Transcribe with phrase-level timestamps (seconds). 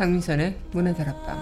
[0.00, 1.38] 강민선의 문화다락방.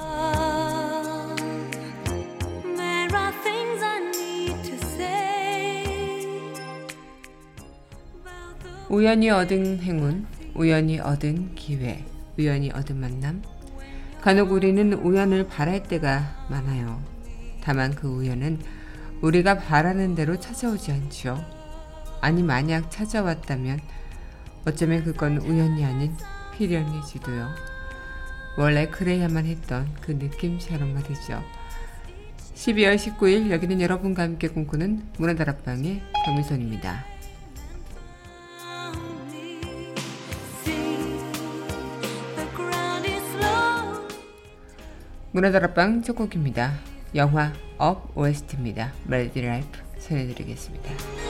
[8.90, 10.26] 우연히 얻은 행운,
[10.57, 12.04] 우연히 얻은 기회,
[12.36, 13.44] 우연히 얻은 만남.
[14.21, 17.00] 간혹 우리는 우연을 바랄 때가 많아요.
[17.62, 18.59] 다만 그 우연은
[19.20, 21.39] 우리가 바라는 대로 찾아오지 않죠.
[22.20, 23.79] 아니 만약 찾아왔다면
[24.67, 26.12] 어쩌면 그건 우연이 아닌
[26.56, 27.78] 필연일지도요.
[28.58, 31.44] 원래 그래야만 했던 그 느낌처럼 말이죠.
[32.56, 36.97] 12월 19일 여기는 여러분과 함께 꿈꾸는 문화다락방의 slow.
[45.31, 46.73] 문화다락방 첫 곡입니다.
[47.14, 48.92] 영화 업 OST입니다.
[49.05, 51.28] Married Life 전해드리겠습니다.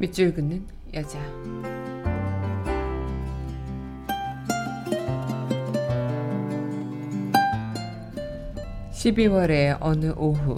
[0.00, 0.64] 밑줄 긋는
[0.94, 1.18] 여자.
[8.92, 10.56] (12월의) 어느 오후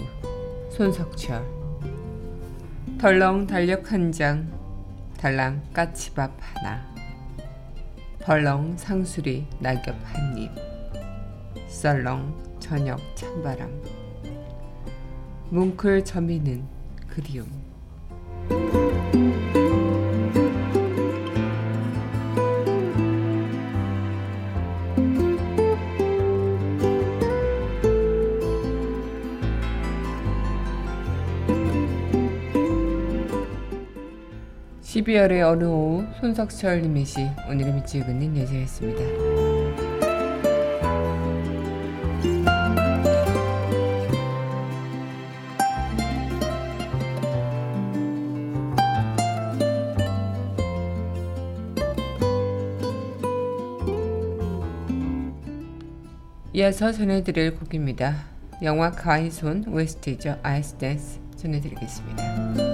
[0.69, 1.43] 손석철
[2.99, 4.47] 덜렁 달력 한 장,
[5.17, 6.85] 달랑 까치밥 하나,
[8.19, 10.51] 벌렁 상수리 낙엽 한 입,
[11.67, 13.81] 썰렁 저녁 찬바람,
[15.49, 16.63] 뭉클 저미는
[17.07, 17.60] 그리움.
[35.21, 39.01] (12월의) 어느 오후 손석철 님의 시 오늘의 밑지 읽은 예제였습니다.
[56.53, 58.25] 이어서 전해드릴 곡입니다.
[58.63, 62.70] 영화 가이손 웨스트죠 아이스 댄스 전해드리겠습니다.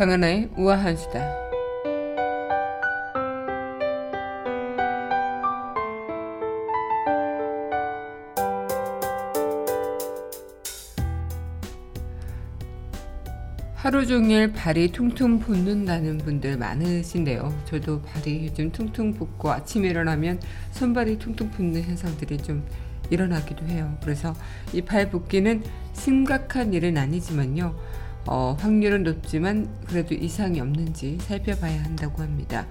[0.00, 1.20] 강하나의 우아한 수다.
[13.74, 17.54] 하루 종일 발이 퉁퉁 붓는다는 분들 많으신데요.
[17.66, 20.40] 저도 발이 요즘 퉁퉁 붓고 아침에 일어나면
[20.70, 22.66] 손발이 퉁퉁 붓는 현상들이 좀
[23.10, 23.98] 일어나기도 해요.
[24.02, 24.34] 그래서
[24.72, 27.89] 이 발 붓기는 심각한 일은 아니지만요.
[28.30, 32.68] 어, 확률은 높지만 그래도 이상이 없는지 살펴봐야 한다고 합니다.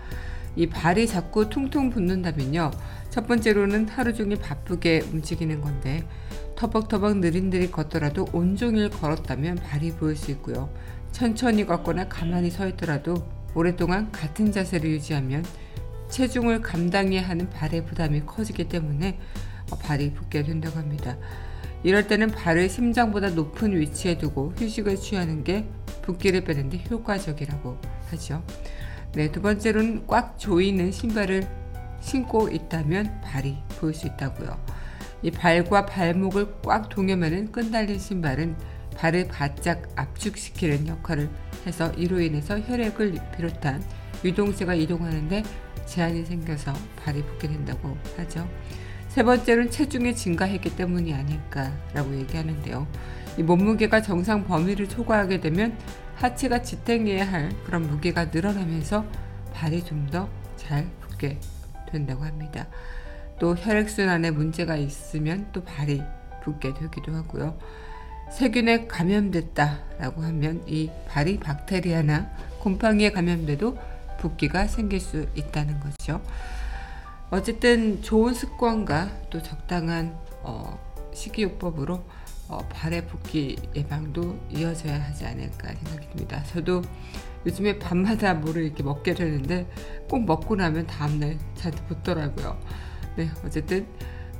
[0.55, 2.71] 이 발이 자꾸 퉁퉁 붓는다면요.
[3.09, 6.07] 첫 번째로는 하루 종일 바쁘게 움직이는 건데
[6.55, 10.69] 터벅터벅 느릿느릿 걷더라도 온종일 걸었다면 발이 부을 수 있고요.
[11.11, 15.43] 천천히 걷거나 가만히 서 있더라도 오랫동안 같은 자세를 유지하면
[16.07, 19.19] 체중을 감당해야 하는 발의 부담이 커지기 때문에
[19.71, 21.17] 어, 발이 붓게 된다고 합니다.
[21.83, 25.65] 이럴 때는 발을 심장보다 높은 위치에 두고 휴식을 취하는 게
[26.01, 27.77] 붓기를 빼는데 효과적이라고
[28.09, 28.43] 하죠.
[29.13, 31.47] 네, 두 번째로는 꽉 조이는 신발을
[32.01, 34.57] 신고 있다면 발이 부을 수 있다고요.
[35.21, 38.55] 이 발과 발목을 꽉 동여매는 끈달린 신발은
[38.95, 41.29] 발을 바짝 압축시키는 역할을
[41.65, 43.83] 해서 이로 인해서 혈액을 비롯한
[44.23, 45.43] 유동세가 이동하는데
[45.85, 48.47] 제한이 생겨서 발이 붓게 된다고 하죠.
[49.09, 52.87] 세 번째는 체중이 증가했기 때문이 아닐까라고 얘기하는데요.
[53.37, 55.77] 이 몸무게가 정상 범위를 초과하게 되면
[56.15, 59.05] 하체가 지탱해야 할 그런 무게가 늘어나면서
[59.53, 60.27] 발이 좀 더
[60.59, 61.39] 잘 붙게
[61.91, 62.67] 된다고 합니다.
[63.39, 66.03] 또 혈액순환에 문제가 있으면 또 발이
[66.43, 67.57] 붓게 되기도 하고요.
[68.31, 73.77] 세균에 감염됐다라고 하면 이 발이 박테리아나 곰팡이에 감염돼도
[74.19, 76.21] 붓기가 생길 수 있다는 거죠.
[77.31, 80.79] 어쨌든 좋은 습관과 또 적당한 어,
[81.13, 82.03] 식이요법으로
[82.47, 86.43] 어, 발의 붓기 예방도 이어져야 하지 않을까 생각이 듭니다.
[86.45, 86.81] 저도
[87.45, 89.69] 요즘에 밤마다 뭐를 이렇게 먹게 되는데
[90.09, 92.59] 꼭 먹고 나면 다음날 잘 붙더라고요.
[93.15, 93.87] 네, 어쨌든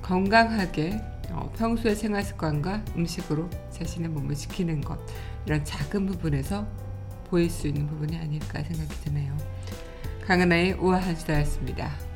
[0.01, 5.00] 건강하게 어, 평소의 생활 습관과 음식으로 자신의 몸을 지키는 것
[5.46, 6.67] 이런 작은 부분에서
[7.29, 9.38] 보일 수 있는 부분이 아닐까 생각이 드네요.
[10.25, 12.09] 강은하의 우아한 수다였습니다.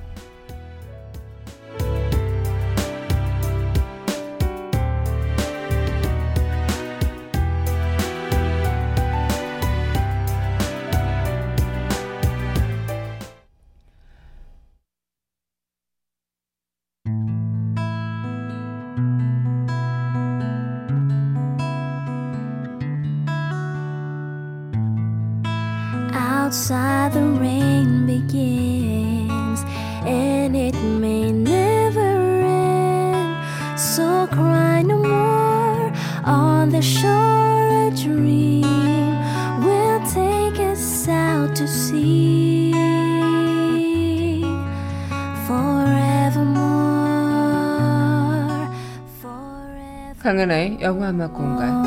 [50.84, 51.82] 영화 음악 공간.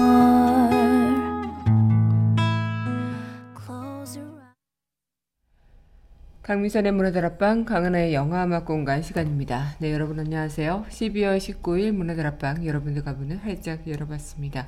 [6.40, 9.74] 강민선의 문화다락방 강은하의 영화 음악 공간 시간입니다.
[9.80, 10.86] 네 여러분 안녕하세요.
[10.88, 14.66] 12월 19일 문화다락방 여러분들과 문을 활짝 열어봤습니다.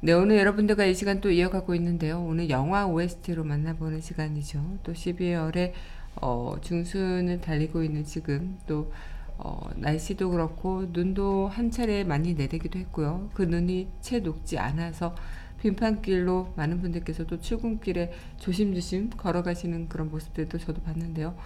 [0.00, 2.22] 네 오늘 여러분들과 이 시간 또 이어가고 있는데요.
[2.22, 4.80] 오늘 영화 OST로 만나보는 시간이죠.
[4.82, 5.72] 또 12월에
[6.16, 8.92] 어, 중순을 달리고 있는 지금 또
[9.38, 13.30] 어, 날씨도 그렇고 눈도 한 차례 많이 내리기도 했고요.
[13.34, 15.14] 그 눈이 채 녹지 않아서
[15.60, 21.36] 빙판길로 많은 분들께서 또 출근길에 조심조심 걸어가시는 그런 모습들도 저도 봤는데요.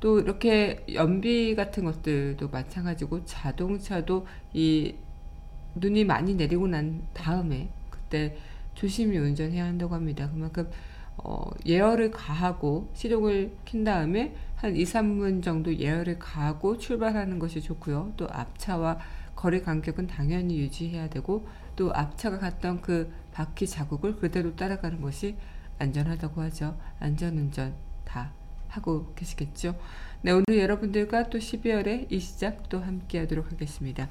[0.00, 4.94] 또 이렇게 연비 같은 것들도 마찬가지고 자동차도 이
[5.76, 8.36] 눈이 많이 내리고 난 다음에 그때
[8.74, 10.30] 조심히 운전해야 한다고 합니다.
[10.30, 10.68] 그만큼
[11.16, 18.12] 어, 예열을 가하고 시동을 킨 다음에 한 2, 3분 정도 예열을 가하고 출발하는 것이 좋고요.
[18.16, 18.98] 또 앞차와
[19.36, 25.36] 거리 간격은 당연히 유지해야 되고 또 앞차가 갔던 그 바퀴 자국을 그대로 따라가는 것이
[25.78, 26.78] 안전하다고 하죠.
[27.00, 28.32] 안전운전 다
[28.68, 29.76] 하고 계시겠죠.
[30.22, 34.08] 네, 오늘 여러분들과 또 12월의 이 시작 또 함께 하도록 하겠습니다.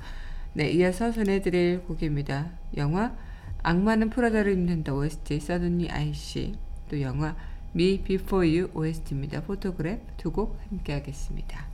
[0.53, 2.51] 네, 이어서 전해드릴 곡입니다.
[2.77, 3.15] 영화
[3.63, 6.53] 악마는 프라다를 입는다 OST Suddenly I See
[6.89, 7.35] 또 영화
[7.75, 9.41] Me Before You OST입니다.
[9.41, 11.72] Photograph 두 곡 함께 하겠습니다.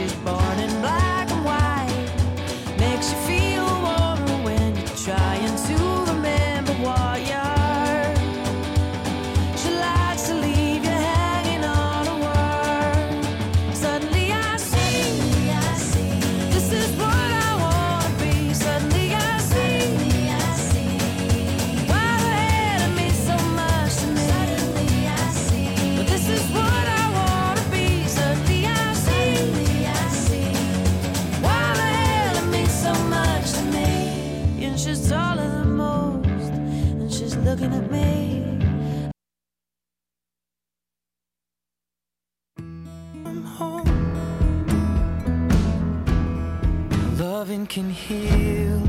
[0.00, 0.49] she's born.
[47.80, 48.79] Can heal.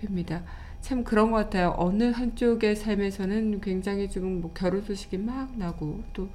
[0.00, 0.42] 빕니다.
[0.80, 1.74] 참 그런 것 같아요.
[1.78, 6.28] 어느 한쪽의 삶에서는 굉장히 지금 뭐 결혼 소식이 막 나고 또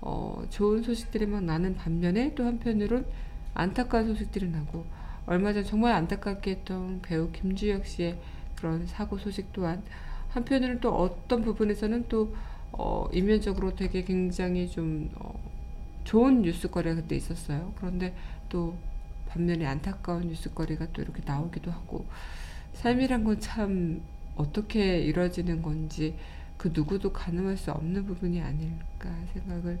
[0.00, 3.06] 어, 좋은 소식들이 막 나는 반면에 또 한편으론
[3.54, 4.84] 안타까운 소식들이 나고
[5.24, 8.18] 얼마 전 정말 안타깝게 했던 배우 김주혁 씨의
[8.54, 9.82] 그런 사고 소식 또한
[10.28, 12.34] 한편으로는 또 어떤 부분에서는 또
[12.72, 15.34] 어, 이면적으로 되게 굉장히 좀 어,
[16.06, 17.72] 좋은 뉴스거리가 그때 있었어요.
[17.76, 18.14] 그런데
[18.48, 18.76] 또
[19.28, 22.06] 반면에 안타까운 뉴스거리가 또 이렇게 나오기도 하고
[22.74, 24.00] 삶이란 건 참
[24.36, 26.14] 어떻게 이루어지는 건지
[26.56, 29.78] 그 누구도 가늠할 수 없는 부분이 아닐까 생각을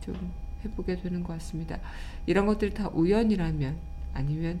[0.00, 0.32] 좀
[0.64, 1.78] 해보게 되는 것 같습니다.
[2.26, 3.76] 이런 것들이 다 우연이라면
[4.14, 4.60] 아니면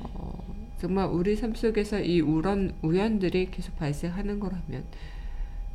[0.00, 4.84] 어, 정말 우리 삶 속에서 이 우런 우연들이 계속 발생하는 거라면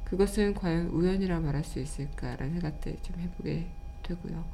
[0.06, 3.68] 그것은 과연 우연이라 말할 수 있을까라는 생각들 좀 해보게
[4.16, 4.46] 되고요.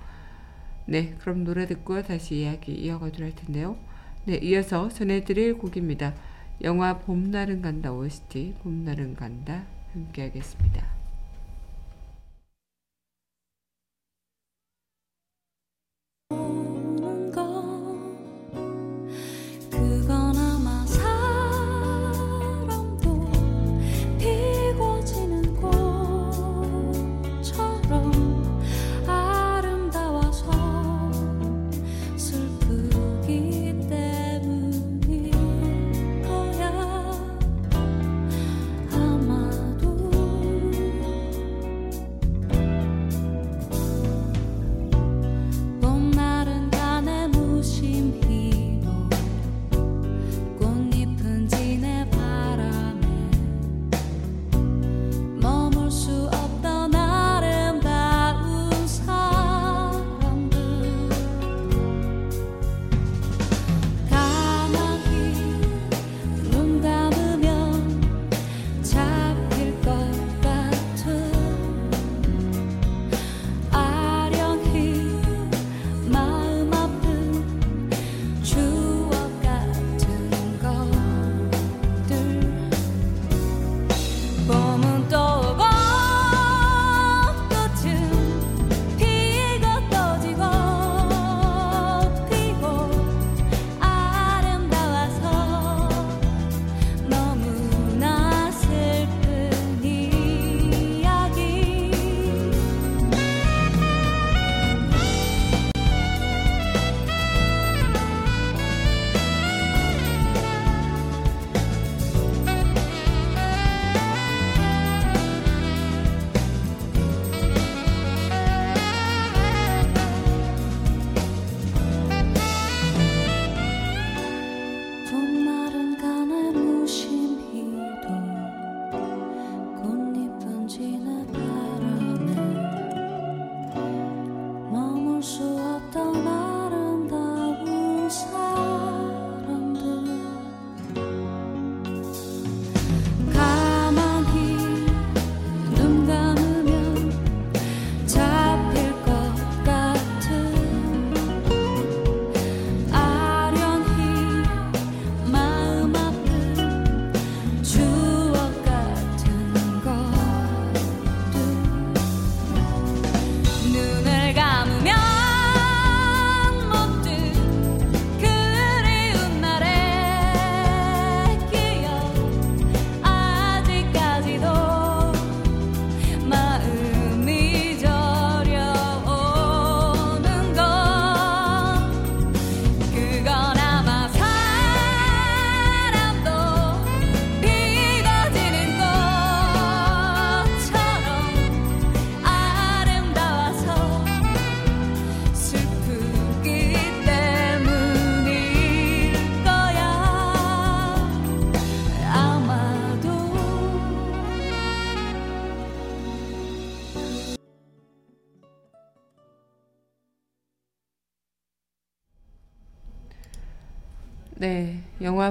[0.86, 3.78] 네, 그럼 노래 듣고 다시 이야기 이어가도록 할 텐데요.
[4.26, 6.13] 네, 이어서 전해드릴 곡입니다.
[6.63, 10.97] 영화 봄날은 간다 OST 봄날은 간다 함께 하겠습니다.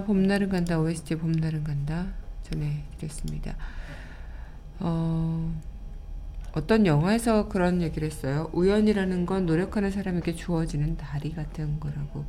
[0.05, 3.57] 봄날은 간다 OST 봄날은 간다 전해드렸습니다.
[4.81, 5.55] 어,
[6.53, 8.51] 어떤 영화에서 그런 얘기를 했어요.
[8.53, 12.25] 우연이라는 건 노력하는 사람에게 주어지는 다리 같은 거라고.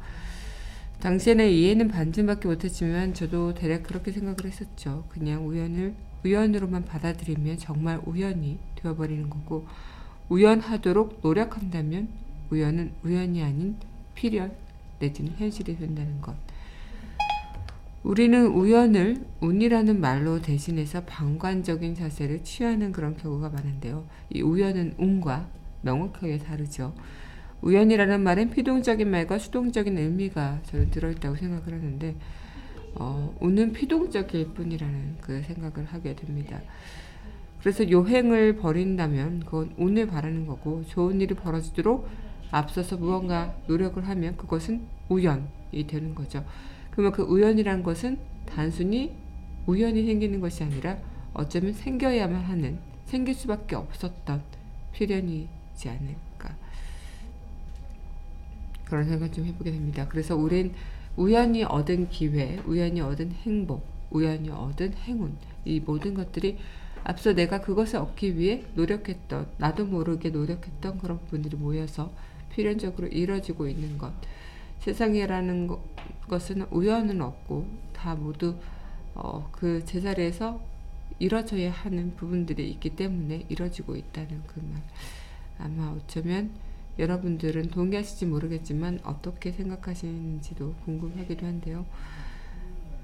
[1.00, 5.06] 당시에는 이해는 반쯤밖에 못했지만 저도 대략 그렇게 생각을 했었죠.
[5.10, 5.94] 그냥 우연을
[6.26, 9.68] 우연으로만 받아들이면 정말 우연이 되어버리는 거고
[10.30, 12.10] 우연하도록 노력한다면
[12.50, 13.78] 우연은 우연이 아닌
[14.16, 14.52] 필연
[15.00, 16.36] 내지는 현실이 된다는 것.
[18.04, 24.08] 우리는 우연을 운이라는 말로 대신해서 방관적인 자세를 취하는 그런 경우가 많은데요.
[24.30, 25.48] 이 우연은 운과
[25.82, 26.94] 명확하게 다르죠.
[27.62, 32.16] 우연이라는 말은 피동적인 말과 수동적인 의미가 저는 들어있다고 생각을 하는데
[32.96, 36.62] 어, 운은 피동적일 뿐이라는 그 생각을 하게 됩니다.
[37.60, 42.08] 그래서 요행을 벌인다면 그건 운을 바라는 거고 좋은 일이 벌어지도록
[42.52, 46.46] 앞서서 무언가 노력을 하면 그것은 우연이 되는 거죠.
[46.98, 49.14] 그러면 그 우연이란 것은 단순히
[49.68, 50.98] 우연히 생기는 것이 아니라
[51.32, 54.42] 어쩌면 생겨야만 하는 생길 수밖에 없었던
[54.94, 56.58] 필연이지 않을까
[58.86, 60.08] 그런 생각 좀 해보게 됩니다.
[60.10, 60.74] 그래서 우린
[61.16, 66.58] 우연히 얻은 기회, 우연히 얻은 행복, 우연히 얻은 행운 이 모든 것들이
[67.04, 72.12] 앞서 내가 그것을 얻기 위해 노력했던 나도 모르게 노력했던 그런 분들이 모여서
[72.50, 74.12] 필연적으로 이뤄지고 있는 것
[74.80, 75.84] 세상이라는 거-
[76.28, 78.56] 것은 우연은 없고 다 모두
[79.16, 80.62] 어, 그 제자리에서
[81.20, 84.82] 이뤄져야 하는 부분들이 있기 때문에 이뤄지고 있다는 그 말.
[85.60, 86.52] 아마 어쩌면
[87.00, 91.86] 여러분들은 동의하실지 모르겠지만 어떻게 생각하시는지도 궁금하기도 한데요.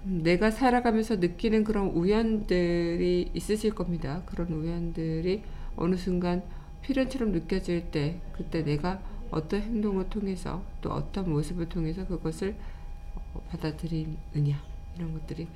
[0.05, 4.21] 음, 내가 살아가면서 느끼는 그런 우연들이 있으실 겁니다.
[4.25, 5.41] 그런 우연들이
[5.75, 6.43] 어느 순간
[6.81, 9.01] 필연처럼 느껴질 때 그때 내가
[9.33, 12.55] 어떤 행동을 통해서 또 어떤 모습을 통해서 그것을
[13.15, 14.61] 어, 받아들이느냐
[14.95, 15.47] 이런 것들이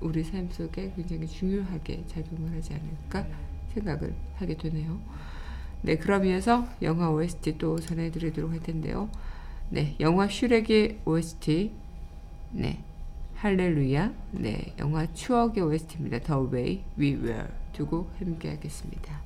[0.00, 3.26] 우리 삶 속에 굉장히 중요하게 작용을 하지 않을까
[3.74, 5.00] 생각을 하게 되네요.
[5.82, 9.08] 네, 그럼 이어서 영화 OST 또 전해드리도록 할 텐데요.
[9.70, 11.72] 네, 영화 슈렉의 OST,
[12.52, 12.82] 네,
[13.36, 16.20] 할렐루야, 네, 영화 추억의 OST입니다.
[16.20, 19.25] The Way We Were 두곡 함께 하겠습니다.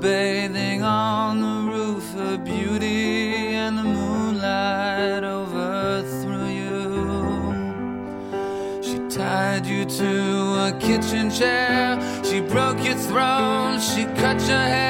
[0.00, 6.80] bathing on the roof, her beauty and the moonlight overthrew you.
[8.82, 10.10] She tied you to
[10.68, 12.00] a kitchen chair.
[12.24, 13.78] She broke your throne.
[13.78, 14.89] She cut your hair.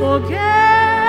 [0.00, 0.99] forget.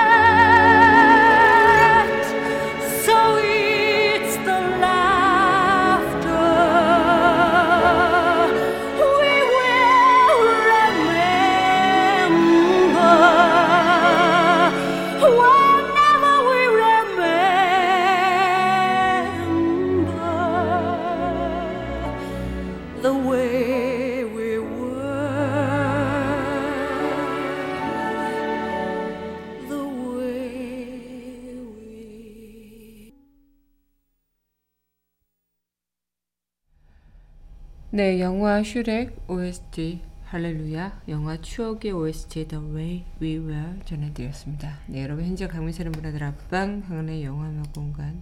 [38.02, 44.80] 네, 영화 슈렉 OST 할렐루야 영화 추억의 OST The Way We Were 전해드렸습니다.
[44.88, 48.20] 네, 여러분 현재 강민선의 문화들 앞방 강한의 영화음악 공간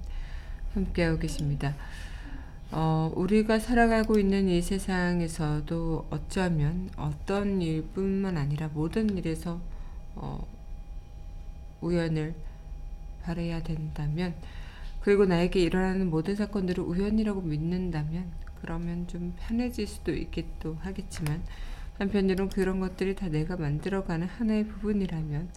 [0.75, 1.75] 함께하고 계십니다.
[2.71, 9.63] 어, 우리가 살아가고 있는 이 세상에서도 어쩌면 어떤 일뿐만 아니라 모든 일에서
[10.15, 10.47] 어,
[11.81, 12.35] 우연을
[13.23, 14.35] 바라야 된다면
[15.01, 21.43] 그리고 나에게 일어나는 모든 사건들을 우연이라고 믿는다면 그러면 좀 편해질 수도 있겠도 하겠지만
[21.99, 25.51] 한편으론 그런 것들이 다 내가 만들어가는 하나의 부분이라면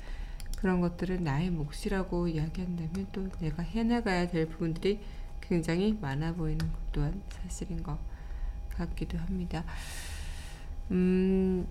[0.57, 4.99] 그런 것들을 나의 몫이라고 이야기한다면 또 내가 해나가야 될 부분들이
[5.41, 7.97] 굉장히 많아 보이는 것 또한 사실인 것
[8.75, 9.63] 같기도 합니다.
[10.91, 11.67] 음,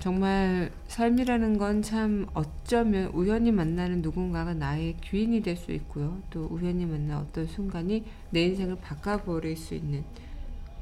[0.00, 6.20] 정말 삶이라는 건 참 어쩌면 우연히 만나는 누군가가 나의 귀인이 될 수 있고요.
[6.30, 10.04] 또 우연히 만난 어떤 순간이 내 인생을 바꿔버릴 수 있는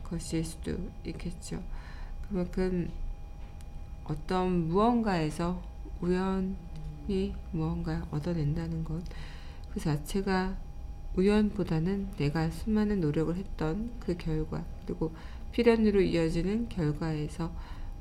[0.05, 1.63] 것일 수도 있겠죠.
[2.29, 2.89] 그만큼
[4.05, 5.63] 어떤 무언가에서
[6.01, 9.03] 우연히 무언가 얻어낸다는 것,
[9.73, 10.57] 그 자체가
[11.17, 15.13] 우연보다는 내가 수많은 노력을 했던 그 결과, 그리고
[15.53, 17.51] 필연으로 이어지는 결과에서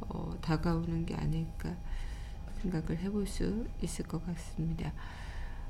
[0.01, 1.75] 어, 다가오는 게 아닐까
[2.61, 4.93] 생각을 해볼 수 있을 것 같습니다.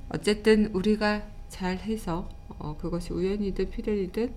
[0.09, 4.33] 어쨌든 우리가 잘 해서 어, 그것이 우연이든 필연이든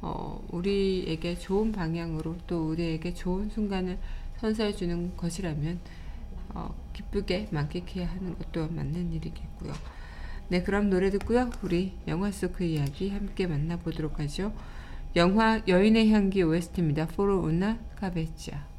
[0.00, 3.98] 어, 우리에게 좋은 방향으로 또 우리에게 좋은 순간을
[4.38, 5.80] 선사해 주는 것이라면
[6.54, 9.72] 어, 기쁘게 만끽해야 하는 것 또한 맞는 일이겠고요.
[10.48, 11.50] 네, 그럼 노래 듣고요.
[11.62, 14.52] 우리 영화 속 그 이야기 함께 만나보도록 하죠.
[15.14, 17.06] 영화 여인의 향기 OST입니다.
[17.06, 18.71] 포로 우나 카베자.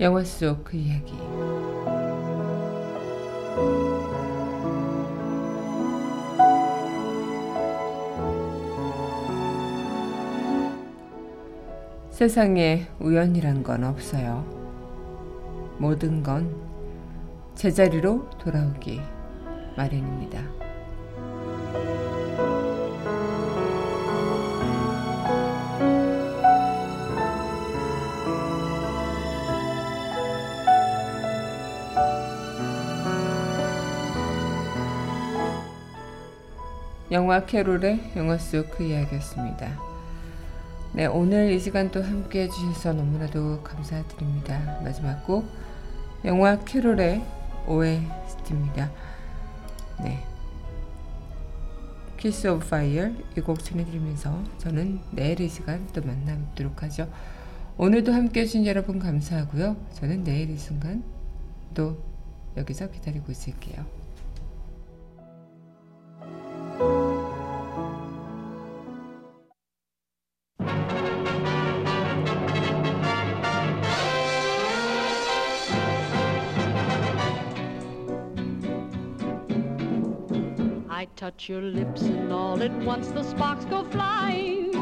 [0.00, 1.12] 영화 속 그 이야기
[12.10, 14.44] 세상에 우연이란 건 없어요.
[15.78, 16.54] 모든 건
[17.54, 19.00] 제자리로 돌아오기
[19.76, 20.69] 마련입니다.
[37.30, 39.80] 영화 캐롤의 영화 속 그 이야기였습니다.
[40.92, 44.80] 네, 오늘 이 시간 또 함께 해주셔서 너무나도 감사드립니다.
[44.82, 45.48] 마지막 곡
[46.24, 47.24] 영화 캐롤의
[47.68, 48.90] OST입니다.
[50.02, 50.24] 네.
[52.16, 57.08] Kiss of Fire 이 곡 전해드리면서 저는 내일 이 시간 또 만나뵙도록 하죠.
[57.78, 59.76] 오늘도 함께 해주신 여러분 감사하고요.
[59.92, 61.04] 저는 내일 이 순간
[61.74, 61.96] 또
[62.56, 63.99] 여기서 기다리고 있을게요.
[81.40, 84.72] Touch your lips and all at once the sparks go flying.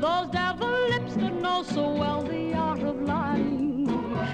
[0.00, 3.88] Those devil lips that know so well the art of lying.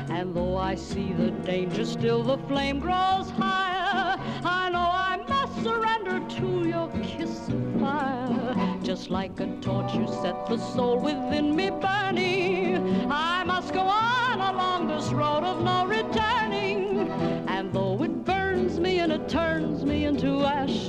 [0.09, 4.17] And though I see the danger, still the flame grows higher.
[4.45, 8.79] I know I must surrender to your kiss of fire.
[8.83, 13.11] Just like a torch, you set the soul within me burning.
[13.11, 16.82] I must go on along this road of no returning.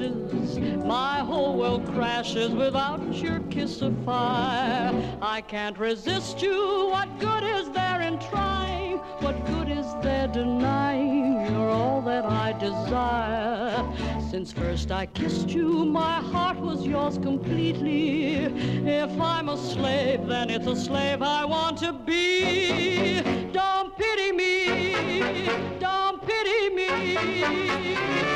[0.10, 4.92] My whole world crashes without your kiss of fire.
[5.22, 6.90] I can't resist you.
[6.90, 8.98] What good is there in trying?
[9.20, 11.46] What good is there denying?
[11.52, 13.84] You're all that I desire.
[14.30, 18.46] Since first I kissed you, my heart was yours completely.
[18.86, 23.22] If I'm a slave, then it's a slave I want to be.
[23.52, 25.50] Don't pity me.
[25.80, 28.33] Don't pity me.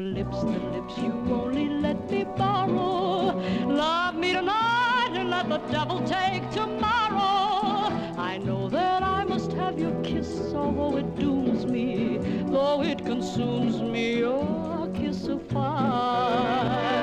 [0.00, 3.36] Lips, the lips you only let me borrow.
[3.66, 7.92] Love me tonight and let the devil take tomorrow.
[8.16, 13.82] I know that I must have your kiss, although it dooms me, though it consumes
[13.82, 16.99] me, oh, your kiss of fire.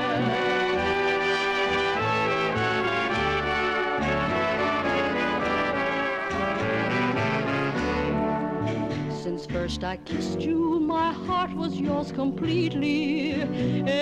[9.57, 13.31] First I kissed you, my heart was yours completely.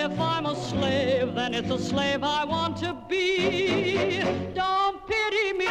[0.03, 4.19] If I'm a slave, then it's a slave I want to be.
[4.53, 5.69] Don't pity me,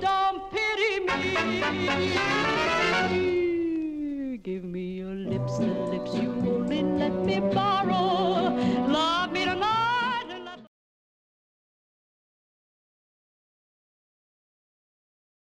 [0.00, 1.18] don't pity me.
[4.42, 7.74] Give me your lips, the lips you only let me buy.